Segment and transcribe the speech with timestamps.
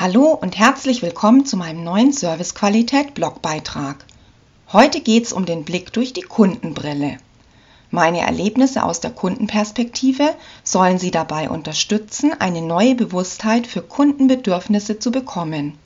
[0.00, 4.04] Hallo und herzlich willkommen zu meinem neuen Servicequalität-Blogbeitrag.
[4.72, 7.18] Heute geht es um den Blick durch die Kundenbrille.
[7.90, 15.10] Meine Erlebnisse aus der Kundenperspektive sollen Sie dabei unterstützen, eine neue Bewusstheit für Kundenbedürfnisse zu
[15.10, 15.76] bekommen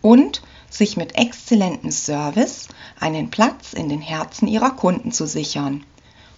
[0.00, 0.40] und
[0.70, 5.84] sich mit exzellentem Service einen Platz in den Herzen Ihrer Kunden zu sichern.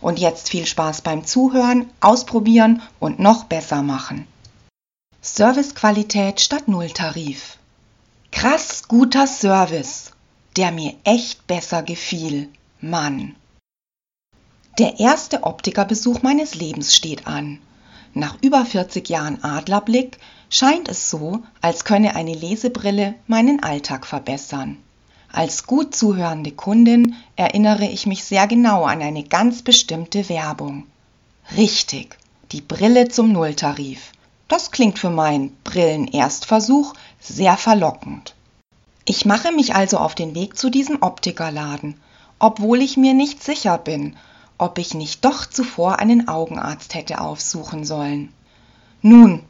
[0.01, 4.27] Und jetzt viel Spaß beim Zuhören, Ausprobieren und noch besser machen.
[5.23, 7.59] Servicequalität statt Nulltarif.
[8.33, 10.13] Krass guter Service,
[10.57, 12.49] der mir echt besser gefiel.
[12.81, 13.37] Mann.
[14.79, 17.59] Der erste Optikerbesuch meines Lebens steht an.
[18.15, 20.17] Nach über 40 Jahren Adlerblick
[20.49, 24.79] scheint es so, als könne eine Lesebrille meinen Alltag verbessern.
[25.31, 30.87] Als gut zuhörende Kundin erinnere ich mich sehr genau an eine ganz bestimmte Werbung.
[31.59, 32.17] Richtig,
[32.53, 34.13] die Brille zum Nulltarif.
[34.51, 38.35] Das klingt für meinen Brillenerstversuch sehr verlockend.
[39.05, 42.01] Ich mache mich also auf den Weg zu diesem Optikerladen,
[42.41, 44.17] obwohl ich mir nicht sicher bin,
[44.59, 48.33] ob ich nicht doch zuvor einen Augenarzt hätte aufsuchen sollen.
[49.03, 49.45] Nun,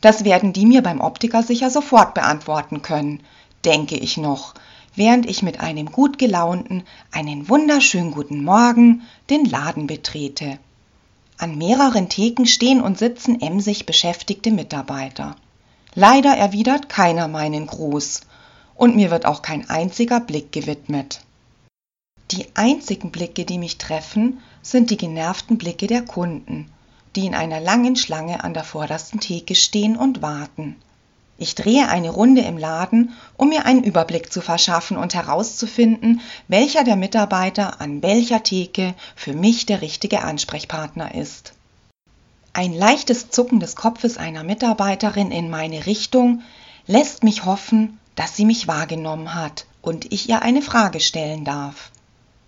[0.00, 3.20] das werden die mir beim Optiker sicher sofort beantworten können,
[3.66, 4.54] denke ich noch,
[4.94, 6.82] während ich mit einem gut gelaunten,
[7.12, 10.58] einen wunderschönen guten Morgen den Laden betrete.
[11.38, 15.36] An mehreren Theken stehen und sitzen emsig beschäftigte Mitarbeiter.
[15.94, 18.22] Leider erwidert keiner meinen Gruß
[18.74, 21.20] und mir wird auch kein einziger Blick gewidmet.
[22.30, 26.70] Die einzigen Blicke, die mich treffen, sind die genervten Blicke der Kunden,
[27.14, 30.76] die in einer langen Schlange an der vordersten Theke stehen und warten.
[31.38, 36.82] Ich drehe eine Runde im Laden, um mir einen Überblick zu verschaffen und herauszufinden, welcher
[36.82, 41.52] der Mitarbeiter an welcher Theke für mich der richtige Ansprechpartner ist.
[42.54, 46.42] Ein leichtes Zucken des Kopfes einer Mitarbeiterin in meine Richtung
[46.86, 51.90] lässt mich hoffen, dass sie mich wahrgenommen hat und ich ihr eine Frage stellen darf.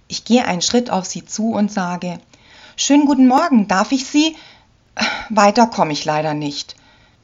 [0.06, 2.20] Ich gehe einen Schritt auf sie zu und sage
[2.76, 4.34] Schönen guten Morgen, darf ich Sie?
[5.28, 6.77] Weiter komme ich leider nicht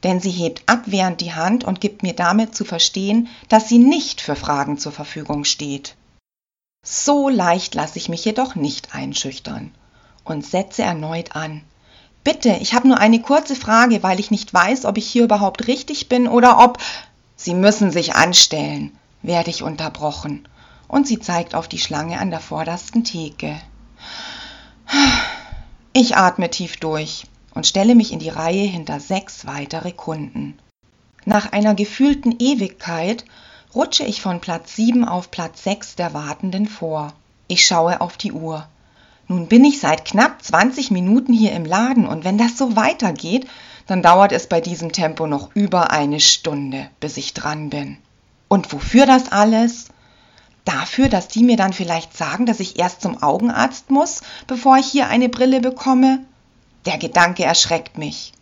[0.05, 4.21] denn sie hebt abwehrend die Hand und gibt mir damit zu verstehen, dass sie nicht
[4.21, 5.95] für Fragen zur Verfügung steht.
[6.85, 9.73] So leicht lasse ich mich jedoch nicht einschüchtern
[10.23, 11.63] und setze erneut an.
[12.23, 15.67] Bitte, ich habe nur eine kurze Frage, weil ich nicht weiß, ob ich hier überhaupt
[15.67, 16.77] richtig bin oder ob.
[17.35, 20.47] Sie müssen sich anstellen, werde ich unterbrochen,
[20.87, 23.59] und sie zeigt auf die Schlange an der vordersten Theke.
[25.93, 30.59] Ich atme tief durch und stelle mich in die Reihe hinter sechs weitere Kunden.
[31.25, 33.25] Nach einer gefühlten Ewigkeit
[33.73, 37.13] rutsche ich von Platz 7 auf Platz 6 der Wartenden vor.
[37.47, 38.67] Ich schaue auf die Uhr.
[39.27, 43.47] Nun bin ich seit knapp 20 Minuten hier im Laden und wenn das so weitergeht,
[43.87, 47.97] dann dauert es bei diesem Tempo noch über eine Stunde, bis ich dran bin.
[48.47, 49.87] Und wofür das alles?
[50.63, 54.87] Dafür, dass die mir dann vielleicht sagen, dass ich erst zum Augenarzt muss, bevor ich
[54.87, 56.23] hier eine Brille bekomme?
[56.85, 58.33] Der Gedanke erschreckt mich.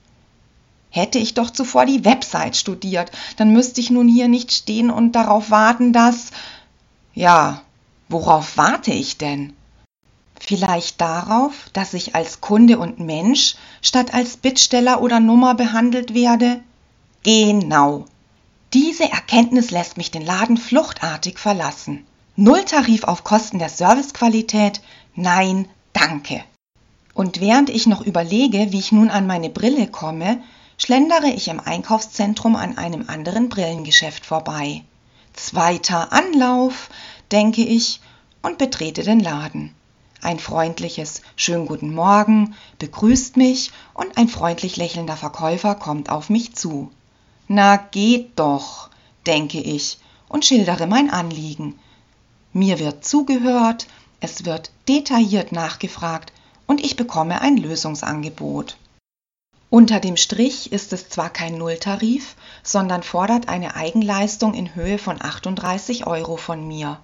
[0.90, 5.14] Hätte ich doch zuvor die Website studiert, dann müsste ich nun hier nicht stehen und
[5.14, 6.32] darauf warten, dass.
[7.16, 7.62] Ja,
[8.10, 9.54] worauf warte ich denn?
[10.40, 16.62] Vielleicht darauf, dass ich als Kunde und Mensch statt als Bittsteller oder Nummer behandelt werde?
[17.24, 18.06] Genau.
[18.74, 22.06] Diese Erkenntnis lässt mich den Laden fluchtartig verlassen.
[22.36, 24.82] Nulltarif auf Kosten der Servicequalität?
[25.16, 26.44] Nein, danke.
[27.14, 30.42] Und während ich noch überlege, wie ich nun an meine Brille komme,
[30.78, 34.84] schlendere ich im Einkaufszentrum an einem anderen Brillengeschäft vorbei.
[35.34, 36.90] Zweiter Anlauf,
[37.32, 38.00] denke ich,
[38.42, 39.74] und betrete den Laden.
[40.22, 46.56] Ein freundliches Schönen guten Morgen begrüßt mich und ein freundlich lächelnder Verkäufer kommt auf mich
[46.56, 46.92] zu.
[47.48, 48.90] Na geht doch,
[49.28, 51.78] denke ich und schildere mein Anliegen.
[52.54, 53.88] Mir wird zugehört,
[54.20, 56.32] es wird detailliert nachgefragt
[56.68, 58.78] und ich bekomme ein Lösungsangebot.
[59.70, 65.22] Unter dem Strich ist es zwar kein Nulltarif, sondern fordert eine Eigenleistung in Höhe von
[65.22, 67.00] 38 Euro von mir.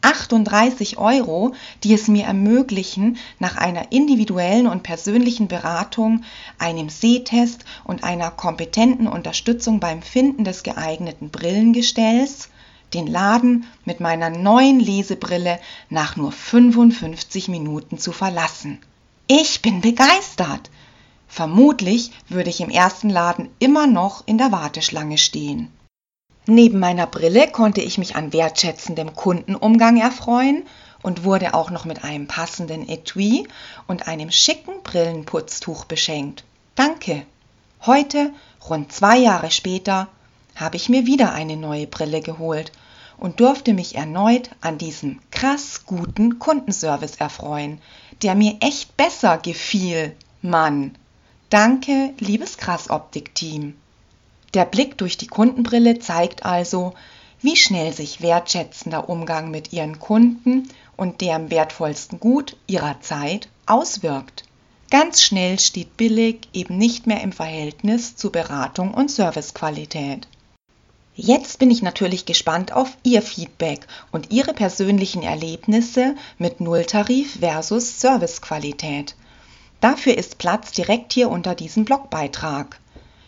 [0.00, 6.24] 38 Euro, die es mir ermöglichen, nach einer individuellen und persönlichen Beratung,
[6.58, 12.48] einem Sehtest und einer kompetenten Unterstützung beim Finden des geeigneten Brillengestells
[12.94, 15.58] den Laden mit meiner neuen Lesebrille
[15.90, 18.78] nach nur 55 Minuten zu verlassen.
[19.30, 20.70] Ich bin begeistert.
[21.26, 25.70] Vermutlich würde ich im ersten Laden immer noch in der Warteschlange stehen.
[26.46, 30.64] Neben meiner Brille konnte ich mich an wertschätzendem Kundenumgang erfreuen
[31.02, 33.46] und wurde auch noch mit einem passenden Etui
[33.86, 36.44] und einem schicken Brillenputztuch beschenkt.
[36.74, 37.26] Danke.
[37.84, 38.32] Heute,
[38.66, 40.08] rund zwei Jahre später,
[40.56, 42.72] habe ich mir wieder eine neue Brille geholt
[43.18, 47.80] und durfte mich erneut an diesem krass guten Kundenservice erfreuen,
[48.22, 50.96] der mir echt besser gefiel, Mann.
[51.50, 53.74] Danke, liebes Krassoptik-Team.
[54.54, 56.94] Der Blick durch die Kundenbrille zeigt also,
[57.40, 64.44] wie schnell sich wertschätzender Umgang mit ihren Kunden und deren wertvollsten Gut ihrer Zeit auswirkt.
[64.90, 70.26] Ganz schnell steht billig eben nicht mehr im Verhältnis zu Beratung und Servicequalität.
[71.20, 78.00] Jetzt bin ich natürlich gespannt auf Ihr Feedback und Ihre persönlichen Erlebnisse mit Nulltarif versus
[78.00, 79.16] Servicequalität.
[79.80, 82.78] Dafür ist Platz direkt hier unter diesem Blogbeitrag.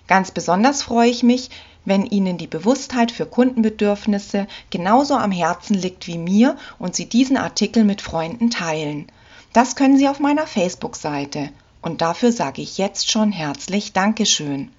[0.07, 1.51] Ganz besonders freue ich mich,
[1.85, 7.37] wenn Ihnen die Bewusstheit für Kundenbedürfnisse genauso am Herzen liegt wie mir und Sie diesen
[7.37, 9.09] Artikel mit Freunden teilen.
[9.53, 11.49] Das können Sie auf meiner Facebook-Seite.
[11.83, 14.71] Und dafür sage ich jetzt schon herzlich Dankeschön.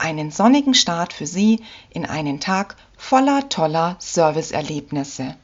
[0.00, 1.60] Einen sonnigen Start für Sie
[1.90, 5.36] in einen Tag voller toller Serviceerlebnisse.